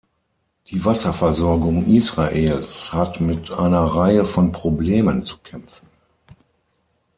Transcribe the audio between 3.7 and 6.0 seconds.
Reihe von Problemen zu kämpfen.